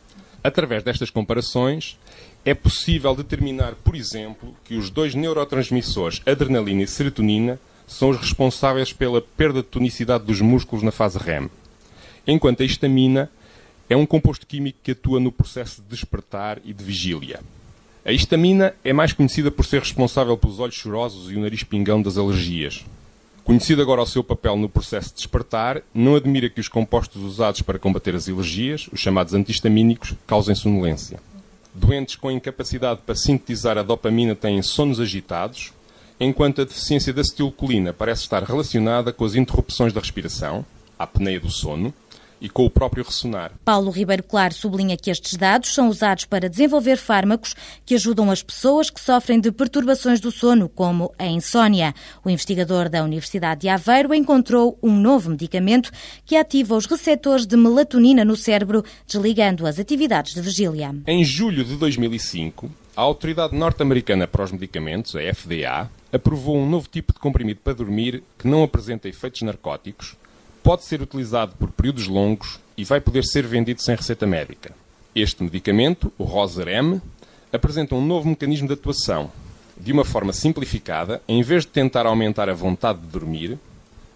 Através 0.42 0.82
destas 0.82 1.10
comparações, 1.10 1.98
é 2.46 2.54
possível 2.54 3.14
determinar, 3.14 3.76
por 3.84 3.96
exemplo, 3.96 4.56
que 4.64 4.76
os 4.76 4.90
dois 4.90 5.14
neurotransmissores, 5.14 6.22
adrenalina 6.26 6.84
e 6.84 6.88
serotonina, 6.88 7.60
são 7.86 8.10
os 8.12 8.18
responsáveis 8.18 8.94
pela 8.94 9.22
perda 9.22 9.62
de 9.62 9.68
tonicidade 9.68 10.24
dos 10.24 10.40
músculos 10.40 10.84
na 10.84 10.92
fase 10.92 11.18
REM, 11.18 11.50
enquanto 12.26 12.64
a 12.64 12.66
histamina 12.66 13.30
é 13.90 13.96
um 13.96 14.06
composto 14.06 14.48
químico 14.48 14.80
que 14.82 14.92
atua 14.92 15.20
no 15.20 15.32
processo 15.32 15.82
de 15.82 15.88
despertar 15.88 16.60
e 16.64 16.74
de 16.74 16.84
vigília. 16.84 17.42
A 18.06 18.12
histamina 18.12 18.74
é 18.84 18.92
mais 18.92 19.14
conhecida 19.14 19.50
por 19.50 19.66
ser 19.66 19.80
responsável 19.80 20.38
pelos 20.38 20.60
olhos 20.60 20.76
chorosos 20.76 21.32
e 21.32 21.36
o 21.36 21.40
nariz 21.40 21.64
pingão 21.64 22.02
das 22.02 22.18
alergias. 22.18 22.86
Conhecido 23.44 23.82
agora 23.82 24.02
o 24.02 24.06
seu 24.06 24.24
papel 24.24 24.56
no 24.56 24.70
processo 24.70 25.10
de 25.10 25.16
despertar, 25.16 25.82
não 25.94 26.16
admira 26.16 26.50
que 26.50 26.62
os 26.62 26.70
compostos 26.70 27.22
usados 27.22 27.62
para 27.62 27.80
combater 27.80 28.16
as 28.16 28.30
alergias, 28.30 28.90
os 28.92 29.00
chamados 29.00 29.34
antihistamínicos, 29.34 30.14
causem 30.26 30.56
sonolência. 30.56 31.20
Doentes 31.74 32.16
com 32.16 32.32
incapacidade 32.32 33.02
para 33.06 33.16
sintetizar 33.16 33.78
a 33.78 33.84
dopamina 33.84 34.36
têm 34.36 34.62
sonos 34.62 35.00
agitados, 35.00 35.74
enquanto 36.20 36.62
a 36.62 36.66
deficiência 36.66 37.12
da 37.12 37.22
acetilcolina 37.22 37.92
parece 37.92 38.22
estar 38.22 38.44
relacionada 38.44 39.12
com 39.12 39.26
as 39.26 39.36
interrupções 39.36 39.92
da 39.92 40.00
respiração, 40.00 40.66
a 40.98 41.04
apneia 41.04 41.40
do 41.40 41.50
sono, 41.50 41.94
e 42.44 42.50
com 42.50 42.66
o 42.66 42.70
próprio 42.70 43.06
ressonar. 43.06 43.54
Paulo 43.64 43.90
Ribeiro 43.90 44.22
Claro 44.22 44.54
sublinha 44.54 44.98
que 44.98 45.10
estes 45.10 45.38
dados 45.38 45.74
são 45.74 45.88
usados 45.88 46.26
para 46.26 46.50
desenvolver 46.50 46.98
fármacos 46.98 47.56
que 47.86 47.96
ajudam 47.96 48.30
as 48.30 48.44
pessoas 48.44 48.90
que 48.90 49.00
sofrem 49.00 49.40
de 49.40 49.50
perturbações 49.50 50.20
do 50.20 50.30
sono, 50.30 50.68
como 50.68 51.14
a 51.18 51.26
insônia. 51.26 51.96
O 52.24 52.30
investigador 52.30 52.90
da 52.90 53.02
Universidade 53.02 53.62
de 53.62 53.70
Aveiro 53.70 54.14
encontrou 54.14 54.78
um 54.84 54.94
novo 54.94 55.30
medicamento 55.30 55.90
que 56.26 56.36
ativa 56.36 56.76
os 56.76 56.86
receptores 56.86 57.46
de 57.46 57.56
melatonina 57.56 58.26
no 58.26 58.36
cérebro, 58.36 58.84
desligando 59.08 59.66
as 59.66 59.80
atividades 59.80 60.34
de 60.34 60.42
vigília. 60.42 60.94
Em 61.08 61.24
julho 61.24 61.64
de 61.64 61.78
2005, 61.78 62.70
a 62.96 63.02
Autoridade 63.02 63.56
Norte-Americana 63.56 64.28
para 64.28 64.44
os 64.44 64.52
Medicamentos, 64.52 65.16
a 65.16 65.22
FDA, 65.34 65.90
aprovou 66.12 66.58
um 66.58 66.70
novo 66.70 66.90
tipo 66.92 67.14
de 67.14 67.20
comprimido 67.20 67.62
para 67.64 67.74
dormir 67.74 68.22
que 68.38 68.48
não 68.48 68.64
apresenta 68.64 69.08
efeitos 69.08 69.42
narcóticos 69.44 70.18
pode 70.64 70.86
ser 70.86 71.02
utilizado 71.02 71.54
por 71.60 71.70
períodos 71.72 72.08
longos 72.08 72.60
e 72.78 72.84
vai 72.86 73.02
poder 73.02 73.24
ser 73.24 73.46
vendido 73.46 73.82
sem 73.82 73.96
receita 73.96 74.26
médica. 74.26 74.72
Este 75.14 75.44
medicamento, 75.44 76.12
o 76.18 76.24
Roserem, 76.24 77.02
apresenta 77.52 77.94
um 77.94 78.04
novo 78.04 78.30
mecanismo 78.30 78.68
de 78.68 78.74
atuação. 78.74 79.30
De 79.78 79.92
uma 79.92 80.06
forma 80.06 80.32
simplificada, 80.32 81.22
em 81.28 81.44
vez 81.44 81.64
de 81.64 81.70
tentar 81.70 82.06
aumentar 82.06 82.50
a 82.50 82.54
vontade 82.54 83.00
de 83.02 83.08
dormir, 83.08 83.60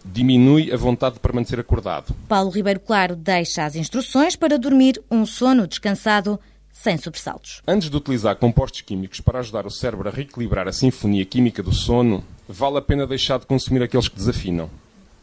diminui 0.05 0.71
a 0.71 0.77
vontade 0.77 1.15
de 1.15 1.19
permanecer 1.19 1.59
acordado. 1.59 2.15
Paulo 2.27 2.49
Ribeiro 2.49 2.79
Claro 2.79 3.15
deixa 3.15 3.65
as 3.65 3.75
instruções 3.75 4.35
para 4.35 4.57
dormir 4.57 5.01
um 5.11 5.25
sono 5.25 5.67
descansado 5.67 6.39
sem 6.71 6.97
sobressaltos. 6.97 7.61
Antes 7.67 7.89
de 7.89 7.97
utilizar 7.97 8.35
compostos 8.35 8.81
químicos 8.81 9.19
para 9.19 9.39
ajudar 9.39 9.65
o 9.65 9.71
cérebro 9.71 10.07
a 10.07 10.11
reequilibrar 10.11 10.67
a 10.67 10.71
sinfonia 10.71 11.25
química 11.25 11.61
do 11.61 11.73
sono, 11.73 12.23
vale 12.47 12.77
a 12.77 12.81
pena 12.81 13.05
deixar 13.05 13.39
de 13.39 13.47
consumir 13.47 13.83
aqueles 13.83 14.07
que 14.07 14.15
desafinam. 14.15 14.69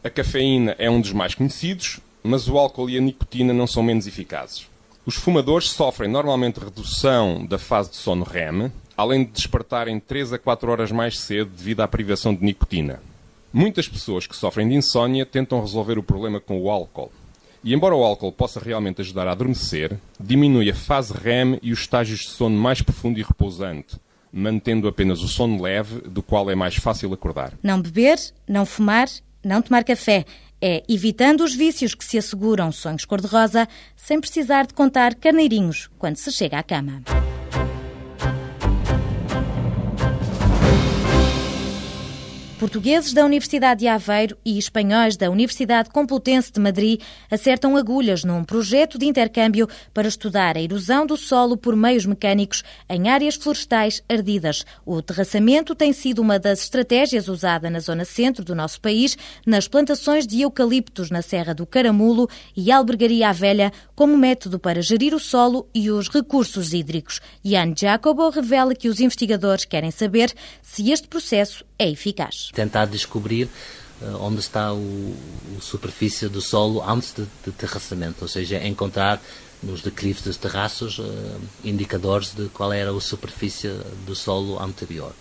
A 0.05 0.09
cafeína 0.11 0.75
é 0.77 0.87
um 0.87 1.01
dos 1.01 1.11
mais 1.13 1.33
conhecidos, 1.33 1.99
mas 2.21 2.47
o 2.47 2.59
álcool 2.59 2.87
e 2.91 2.95
a 2.95 3.01
nicotina 3.01 3.51
não 3.51 3.65
são 3.65 3.81
menos 3.81 4.05
eficazes. 4.05 4.67
Os 5.03 5.15
fumadores 5.15 5.71
sofrem 5.71 6.07
normalmente 6.07 6.59
redução 6.59 7.43
da 7.43 7.57
fase 7.57 7.89
de 7.89 7.95
sono 7.95 8.23
REM, 8.23 8.71
além 8.95 9.25
de 9.25 9.31
despertarem 9.31 9.99
3 9.99 10.33
a 10.33 10.37
4 10.37 10.71
horas 10.71 10.91
mais 10.91 11.17
cedo 11.17 11.49
devido 11.57 11.81
à 11.81 11.87
privação 11.87 12.35
de 12.35 12.45
nicotina. 12.45 13.01
Muitas 13.51 13.87
pessoas 13.87 14.27
que 14.27 14.35
sofrem 14.35 14.69
de 14.69 14.75
insónia 14.75 15.25
tentam 15.25 15.59
resolver 15.59 15.97
o 15.97 16.03
problema 16.03 16.39
com 16.39 16.61
o 16.61 16.69
álcool. 16.69 17.11
E 17.63 17.73
embora 17.73 17.95
o 17.95 18.03
álcool 18.03 18.31
possa 18.31 18.59
realmente 18.59 19.01
ajudar 19.01 19.27
a 19.27 19.31
adormecer, 19.31 19.97
diminui 20.19 20.69
a 20.69 20.75
fase 20.75 21.13
REM 21.13 21.57
e 21.63 21.73
os 21.73 21.79
estágios 21.79 22.19
de 22.19 22.27
sono 22.27 22.55
mais 22.55 22.79
profundo 22.79 23.19
e 23.19 23.23
repousante, 23.23 23.97
mantendo 24.31 24.87
apenas 24.87 25.23
o 25.23 25.27
sono 25.27 25.63
leve, 25.63 26.01
do 26.01 26.21
qual 26.21 26.51
é 26.51 26.53
mais 26.53 26.75
fácil 26.75 27.11
acordar. 27.11 27.53
Não 27.63 27.81
beber, 27.81 28.19
não 28.47 28.67
fumar, 28.67 29.07
não 29.47 29.61
tomar 29.61 29.83
café. 29.83 30.25
É 30.61 30.83
evitando 30.89 31.41
os 31.41 31.53
vícios 31.53 31.93
que 31.93 32.03
se 32.03 32.17
asseguram 32.17 32.71
sonhos 32.71 33.05
cor-de-rosa, 33.05 33.67
sem 33.95 34.19
precisar 34.19 34.65
de 34.65 34.73
contar 34.73 35.13
carneirinhos 35.15 35.89
quando 35.99 36.17
se 36.17 36.31
chega 36.31 36.57
à 36.57 36.63
cama. 36.63 37.03
Portugueses 42.65 43.13
da 43.13 43.23
Universidade 43.23 43.81
de 43.81 43.87
Aveiro 43.87 44.35
e 44.43 44.57
espanhóis 44.57 45.15
da 45.15 45.29
Universidade 45.29 45.91
Complutense 45.91 46.51
de 46.51 46.59
Madrid 46.59 46.99
acertam 47.29 47.77
agulhas 47.77 48.23
num 48.23 48.43
projeto 48.43 48.97
de 48.97 49.05
intercâmbio 49.05 49.67
para 49.93 50.07
estudar 50.07 50.57
a 50.57 50.59
erosão 50.59 51.05
do 51.05 51.15
solo 51.15 51.55
por 51.55 51.75
meios 51.75 52.07
mecânicos 52.07 52.63
em 52.89 53.07
áreas 53.07 53.35
florestais 53.35 54.01
ardidas. 54.09 54.65
O 54.83 54.99
terraçamento 54.99 55.75
tem 55.75 55.93
sido 55.93 56.23
uma 56.23 56.39
das 56.39 56.63
estratégias 56.63 57.27
usada 57.27 57.69
na 57.69 57.79
zona 57.79 58.03
centro 58.03 58.43
do 58.43 58.55
nosso 58.55 58.81
país, 58.81 59.15
nas 59.45 59.67
plantações 59.67 60.25
de 60.25 60.41
eucaliptos 60.41 61.11
na 61.11 61.21
Serra 61.21 61.53
do 61.53 61.67
Caramulo 61.67 62.27
e 62.57 62.71
Albergaria 62.71 63.29
à 63.29 63.31
Velha, 63.31 63.71
como 63.95 64.17
método 64.17 64.57
para 64.57 64.81
gerir 64.81 65.13
o 65.13 65.19
solo 65.19 65.69
e 65.71 65.91
os 65.91 66.09
recursos 66.09 66.73
hídricos. 66.73 67.21
Jan 67.43 67.75
Jacobo 67.77 68.27
revela 68.31 68.73
que 68.73 68.89
os 68.89 68.99
investigadores 68.99 69.65
querem 69.65 69.91
saber 69.91 70.33
se 70.63 70.91
este 70.91 71.07
processo 71.07 71.63
é 71.77 71.87
eficaz. 71.91 72.54
Tentar 72.55 72.85
descobrir 72.85 73.49
uh, 74.01 74.17
onde 74.21 74.39
está 74.39 74.73
o, 74.73 75.15
a 75.57 75.61
superfície 75.61 76.27
do 76.27 76.41
solo 76.41 76.81
antes 76.87 77.13
de, 77.13 77.25
de, 77.45 77.51
terraçamento, 77.51 78.21
ou 78.21 78.27
seja, 78.27 78.65
encontrar 78.65 79.21
nos 79.61 79.81
declives 79.81 80.23
dos 80.23 80.37
terraços 80.37 80.99
uh, 80.99 81.41
indicadores 81.63 82.33
de 82.33 82.47
qual 82.49 82.71
era 82.73 82.91
a 82.91 83.01
superfície 83.01 83.69
do 84.05 84.15
solo 84.15 84.61
anterior. 84.61 85.13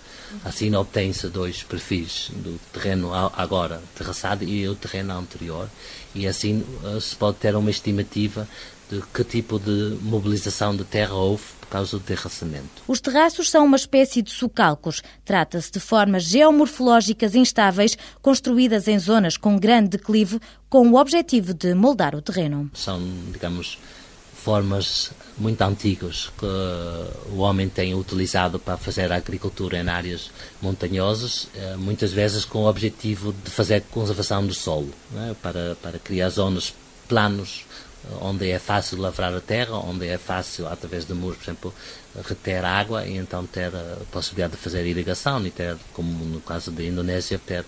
Assim 0.45 0.75
obtém-se 0.75 1.29
dois 1.29 1.63
perfis 1.63 2.31
do 2.33 2.59
terreno 2.73 3.13
agora 3.15 3.81
terraçado 3.95 4.43
e 4.43 4.67
o 4.67 4.75
terreno 4.75 5.17
anterior 5.17 5.69
e 6.15 6.27
assim 6.27 6.65
uh, 6.83 7.01
se 7.01 7.15
pode 7.15 7.37
ter 7.37 7.55
uma 7.55 7.71
estimativa 7.71 8.49
de 8.91 9.03
que 9.13 9.25
tipo 9.25 9.59
de 9.59 9.99
mobilização 10.03 10.77
de 10.77 10.85
terra 10.85 11.15
houve 11.15 11.43
por 11.61 11.69
causa 11.69 11.99
do 11.99 12.03
terraçamento. 12.03 12.83
Os 12.87 13.01
terraços 13.01 13.51
são 13.51 13.65
uma 13.65 13.77
espécie 13.77 14.23
de 14.23 14.31
socalcos. 14.31 15.03
Trata-se 15.25 15.73
de 15.73 15.81
formas 15.81 16.25
geomorfológicas 16.25 17.35
instáveis 17.35 17.97
construídas 18.21 18.87
em 18.87 18.99
zonas 18.99 19.37
com 19.37 19.59
grande 19.59 19.91
declive 19.91 20.41
com 20.69 20.89
o 20.91 20.97
objetivo 20.97 21.55
de 21.55 21.75
moldar 21.75 22.15
o 22.15 22.23
terreno. 22.23 22.71
São, 22.75 23.01
digamos, 23.33 23.79
formas 24.45 25.11
muito 25.39 25.63
antigas 25.63 26.31
que 26.39 26.47
o 27.33 27.39
homem 27.39 27.67
tem 27.67 27.95
utilizado 27.95 28.59
para 28.59 28.77
fazer 28.77 29.11
a 29.11 29.17
agricultura 29.17 29.79
em 29.79 29.89
áreas 29.89 30.31
montanhosas, 30.61 31.49
eh, 31.57 31.77
muitas 31.77 32.13
vezes 32.13 32.45
com 32.45 32.59
o 32.59 32.69
objetivo 32.69 33.35
de 33.43 33.51
fazer 33.51 33.83
conservação 33.91 34.47
do 34.47 34.53
solo, 34.53 34.91
é? 35.17 35.35
para, 35.43 35.77
para 35.83 35.99
criar 35.99 36.29
zonas 36.29 36.75
planos 37.09 37.65
onde 38.21 38.51
é 38.51 38.59
fácil 38.59 39.01
lavrar 39.01 39.35
a 39.35 39.41
terra, 39.41 39.75
onde 39.77 40.07
é 40.07 40.19
fácil, 40.19 40.67
através 40.67 41.05
de 41.05 41.15
muros, 41.15 41.39
por 41.39 41.45
exemplo, 41.45 41.75
reter 42.25 42.65
água 42.65 43.07
e 43.07 43.17
então 43.17 43.47
ter 43.47 43.75
a 43.75 43.99
possibilidade 44.11 44.53
de 44.53 44.59
fazer 44.59 44.87
irrigação 44.87 45.45
e 45.47 45.51
ter, 45.51 45.77
como 45.93 46.25
no 46.25 46.41
caso 46.41 46.71
da 46.71 46.83
Indonésia, 46.83 47.39
ter 47.39 47.65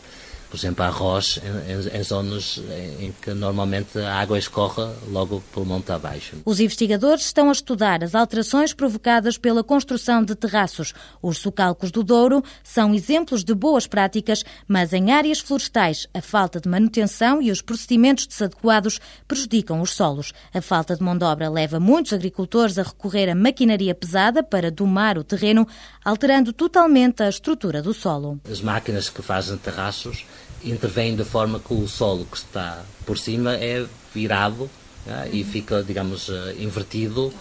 por 0.48 0.56
exemplo, 0.56 0.84
arroz 0.84 1.40
em, 1.42 1.72
em, 1.72 2.00
em, 2.00 2.02
zonas 2.02 2.60
em 3.00 3.12
que 3.20 3.32
normalmente 3.34 3.98
a 3.98 4.14
água 4.14 4.38
escorre 4.38 4.84
logo 5.08 5.42
pelo 5.52 5.66
monte 5.66 5.92
abaixo. 5.92 6.36
Os 6.44 6.60
investigadores 6.60 7.26
estão 7.26 7.48
a 7.48 7.52
estudar 7.52 8.02
as 8.02 8.14
alterações 8.14 8.72
provocadas 8.72 9.36
pela 9.36 9.64
construção 9.64 10.22
de 10.22 10.34
terraços. 10.34 10.94
Os 11.22 11.38
socalcos 11.38 11.90
do 11.90 12.02
Douro 12.02 12.42
são 12.62 12.94
exemplos 12.94 13.44
de 13.44 13.54
boas 13.54 13.86
práticas, 13.86 14.44
mas 14.68 14.92
em 14.92 15.10
áreas 15.10 15.40
florestais 15.40 16.06
a 16.14 16.20
falta 16.20 16.60
de 16.60 16.68
manutenção 16.68 17.42
e 17.42 17.50
os 17.50 17.60
procedimentos 17.60 18.26
desadequados 18.26 19.00
prejudicam 19.26 19.80
os 19.80 19.90
solos. 19.90 20.32
A 20.54 20.60
falta 20.60 20.96
de 20.96 21.02
mão 21.02 21.16
de 21.16 21.24
obra 21.24 21.48
leva 21.48 21.80
muitos 21.80 22.12
agricultores 22.12 22.78
a 22.78 22.82
recorrer 22.82 23.28
a 23.28 23.34
maquinaria 23.34 23.94
pesada 23.94 24.42
para 24.42 24.70
domar 24.70 25.18
o 25.18 25.24
terreno, 25.24 25.66
alterando 26.06 26.52
totalmente 26.52 27.25
a 27.25 27.28
estrutura 27.28 27.82
do 27.82 27.92
solo. 27.92 28.38
As 28.48 28.60
máquinas 28.60 29.08
que 29.08 29.20
fazem 29.22 29.56
terraços 29.56 30.25
intervém 30.64 31.16
de 31.16 31.25
forma 31.25 31.58
que 31.58 31.75
o 31.75 31.88
solo 31.88 32.25
que 32.25 32.36
está 32.36 32.84
por 33.04 33.18
cima 33.18 33.56
é 33.56 33.84
virado 34.14 34.70
né, 35.04 35.28
e 35.32 35.42
fica, 35.42 35.82
digamos, 35.82 36.28
eh, 36.28 36.54
invertido. 36.60 37.34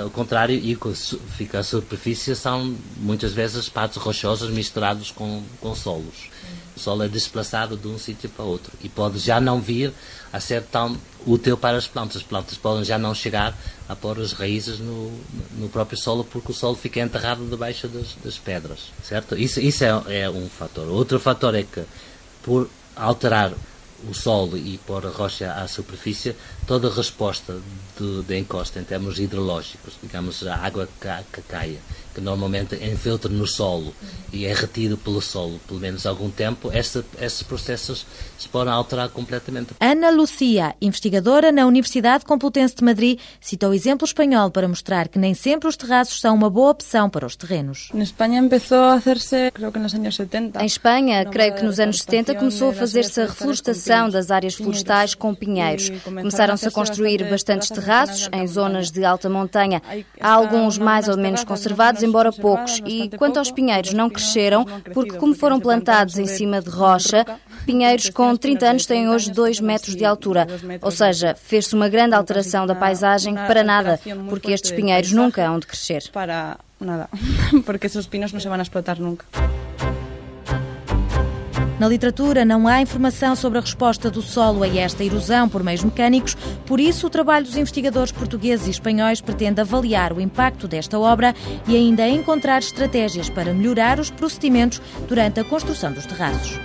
Ao 0.00 0.10
contrário, 0.10 0.54
e 0.54 0.78
fica 1.36 1.58
a 1.58 1.62
superfície 1.64 2.36
são 2.36 2.76
muitas 2.98 3.32
vezes 3.32 3.68
partes 3.68 3.96
rochosas 3.96 4.50
misturadas 4.50 5.10
com, 5.10 5.42
com 5.58 5.74
solos. 5.74 6.30
O 6.76 6.78
solo 6.78 7.02
é 7.02 7.08
desplaçado 7.08 7.76
de 7.78 7.88
um 7.88 7.98
sítio 7.98 8.28
para 8.28 8.44
outro 8.44 8.72
e 8.80 8.88
pode 8.88 9.18
já 9.18 9.40
não 9.40 9.60
vir 9.60 9.92
a 10.32 10.38
ser 10.38 10.62
tão 10.62 10.96
útil 11.26 11.56
para 11.56 11.76
as 11.76 11.86
plantas. 11.86 12.18
As 12.18 12.22
plantas 12.22 12.56
podem 12.56 12.84
já 12.84 12.98
não 12.98 13.14
chegar 13.14 13.56
a 13.88 13.96
pôr 13.96 14.20
as 14.20 14.32
raízes 14.32 14.78
no, 14.78 15.12
no 15.58 15.68
próprio 15.68 15.98
solo 15.98 16.24
porque 16.24 16.52
o 16.52 16.54
solo 16.54 16.76
fica 16.76 17.00
enterrado 17.00 17.44
debaixo 17.48 17.88
das, 17.88 18.14
das 18.22 18.38
pedras, 18.38 18.92
certo? 19.02 19.36
Isso, 19.36 19.60
isso 19.60 19.84
é, 19.84 20.22
é 20.22 20.30
um 20.30 20.48
fator. 20.48 20.88
Outro 20.88 21.18
fator 21.20 21.54
é 21.54 21.62
que 21.62 21.82
por 22.42 22.68
alterar 22.96 23.52
o 24.08 24.14
solo 24.14 24.56
e 24.56 24.78
pôr 24.78 25.06
a 25.06 25.10
rocha 25.10 25.52
à 25.52 25.68
superfície, 25.68 26.34
toda 26.66 26.88
a 26.88 26.94
resposta 26.94 27.58
de, 28.26 28.38
encosta 28.38 28.80
em 28.80 28.84
termos 28.84 29.18
hidrológicos, 29.18 29.94
digamos, 30.02 30.44
a 30.46 30.56
água 30.56 30.88
que, 31.32 31.42
caia, 31.42 31.78
que 32.14 32.20
normalmente 32.20 32.74
infiltra 32.76 33.30
no 33.30 33.46
solo 33.46 33.94
e 34.32 34.44
é 34.44 34.52
retido 34.52 34.96
pelo 34.96 35.20
solo, 35.20 35.60
pelo 35.68 35.78
menos 35.78 36.06
algum 36.06 36.30
tempo, 36.30 36.70
esse, 36.72 37.04
esses 37.20 37.42
processos 37.42 38.06
se 38.38 38.48
podem 38.48 38.72
alterar 38.72 39.08
completamente. 39.10 39.74
Ana 39.80 40.10
Lucia, 40.10 40.74
investigadora 40.80 41.52
na 41.52 41.66
Universidade 41.66 42.24
Complutense 42.24 42.74
de 42.74 42.84
Madrid, 42.84 43.18
citou 43.40 43.70
o 43.70 43.74
exemplo 43.74 44.04
espanhol 44.04 44.50
para 44.50 44.66
mostrar 44.66 45.08
que 45.08 45.18
nem 45.18 45.34
sempre 45.34 45.68
os 45.68 45.76
terraços 45.76 46.20
são 46.20 46.34
uma 46.34 46.50
boa 46.50 46.70
opção 46.70 47.08
para 47.08 47.26
os 47.26 47.36
terrenos. 47.36 47.90
Em 47.94 48.02
Espanha 48.02 48.42
começou 48.42 48.84
a 48.84 49.00
fazer, 49.00 49.52
creio 49.52 49.70
que 49.70 49.78
nos 49.78 49.94
anos 49.94 50.16
70. 50.16 50.62
Em 50.62 50.66
Espanha, 50.66 51.24
creio 51.26 51.54
que 51.54 51.62
nos 51.62 51.78
anos 51.78 51.98
70 51.98 52.34
começou 52.34 52.70
a 52.70 52.72
fazer-se 52.72 53.20
a 53.20 53.26
reflorestação 53.26 54.08
das 54.08 54.30
áreas 54.30 54.54
florestais 54.54 55.14
com 55.14 55.34
pinheiros. 55.34 55.90
Começaram-se 56.04 56.51
a 56.66 56.70
construir 56.70 57.28
bastantes 57.28 57.68
terraços 57.68 58.28
em 58.32 58.46
zonas 58.46 58.90
de 58.90 59.04
alta 59.04 59.28
montanha. 59.28 59.82
Há 60.20 60.32
alguns 60.32 60.78
mais 60.78 61.08
ou 61.08 61.16
menos 61.16 61.44
conservados 61.44 62.02
embora 62.02 62.32
poucos. 62.32 62.80
E 62.86 63.08
quanto 63.16 63.38
aos 63.38 63.50
pinheiros, 63.50 63.92
não 63.92 64.10
cresceram, 64.10 64.64
porque 64.92 65.16
como 65.16 65.34
foram 65.34 65.58
plantados 65.58 66.18
em 66.18 66.26
cima 66.26 66.60
de 66.60 66.70
rocha, 66.70 67.24
pinheiros 67.64 68.10
com 68.10 68.36
30 68.36 68.66
anos 68.66 68.86
têm 68.86 69.08
hoje 69.08 69.30
2 69.30 69.60
metros 69.60 69.96
de 69.96 70.04
altura. 70.04 70.46
Ou 70.80 70.90
seja, 70.90 71.34
fez-se 71.34 71.74
uma 71.74 71.88
grande 71.88 72.14
alteração 72.14 72.66
da 72.66 72.74
paisagem 72.74 73.34
para 73.34 73.62
nada, 73.62 73.98
porque 74.28 74.52
estes 74.52 74.70
pinheiros 74.70 75.12
nunca 75.12 75.46
hão 75.46 75.58
de 75.58 75.66
crescer. 75.66 76.04
Para 76.12 76.58
nada, 76.80 77.08
porque 77.64 77.86
esses 77.86 78.06
pinos 78.06 78.32
não 78.32 78.40
se 78.40 78.48
vão 78.48 78.60
explotar 78.60 79.00
nunca. 79.00 79.24
Na 81.78 81.88
literatura 81.88 82.44
não 82.44 82.68
há 82.68 82.80
informação 82.80 83.34
sobre 83.34 83.58
a 83.58 83.60
resposta 83.60 84.10
do 84.10 84.22
solo 84.22 84.62
a 84.62 84.68
esta 84.68 85.02
erosão 85.02 85.48
por 85.48 85.64
meios 85.64 85.82
mecânicos, 85.82 86.36
por 86.66 86.78
isso 86.78 87.06
o 87.06 87.10
trabalho 87.10 87.44
dos 87.44 87.56
investigadores 87.56 88.12
portugueses 88.12 88.66
e 88.66 88.70
espanhóis 88.70 89.20
pretende 89.20 89.60
avaliar 89.60 90.12
o 90.12 90.20
impacto 90.20 90.68
desta 90.68 90.98
obra 90.98 91.34
e 91.66 91.76
ainda 91.76 92.08
encontrar 92.08 92.58
estratégias 92.58 93.28
para 93.28 93.52
melhorar 93.52 93.98
os 93.98 94.10
procedimentos 94.10 94.80
durante 95.08 95.40
a 95.40 95.44
construção 95.44 95.92
dos 95.92 96.06
terraços. 96.06 96.60